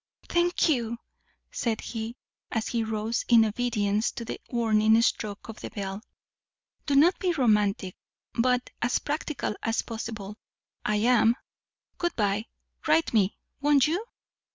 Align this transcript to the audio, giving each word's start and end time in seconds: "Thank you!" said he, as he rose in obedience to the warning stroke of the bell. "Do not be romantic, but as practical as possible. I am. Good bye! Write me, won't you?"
"Thank 0.27 0.67
you!" 0.67 0.97
said 1.51 1.79
he, 1.81 2.15
as 2.51 2.69
he 2.69 2.83
rose 2.83 3.23
in 3.29 3.45
obedience 3.45 4.09
to 4.13 4.25
the 4.25 4.41
warning 4.49 4.99
stroke 5.03 5.47
of 5.47 5.59
the 5.59 5.69
bell. 5.69 6.01
"Do 6.87 6.95
not 6.95 7.19
be 7.19 7.33
romantic, 7.33 7.95
but 8.33 8.71
as 8.81 8.97
practical 8.97 9.53
as 9.61 9.83
possible. 9.83 10.37
I 10.83 10.95
am. 10.95 11.35
Good 11.99 12.15
bye! 12.15 12.47
Write 12.87 13.13
me, 13.13 13.37
won't 13.61 13.85
you?" 13.85 14.03